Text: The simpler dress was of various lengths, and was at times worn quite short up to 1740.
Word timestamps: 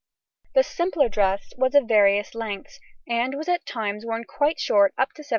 The 0.55 0.63
simpler 0.63 1.07
dress 1.09 1.53
was 1.59 1.75
of 1.75 1.87
various 1.87 2.33
lengths, 2.33 2.79
and 3.07 3.35
was 3.35 3.47
at 3.47 3.67
times 3.67 4.03
worn 4.03 4.23
quite 4.23 4.59
short 4.59 4.93
up 4.97 5.13
to 5.13 5.21
1740. 5.21 5.29